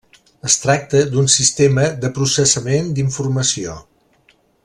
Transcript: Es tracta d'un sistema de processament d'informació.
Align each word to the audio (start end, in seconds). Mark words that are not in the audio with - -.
Es 0.47 0.53
tracta 0.61 1.01
d'un 1.11 1.27
sistema 1.33 1.85
de 2.05 2.11
processament 2.17 2.91
d'informació. 3.01 3.77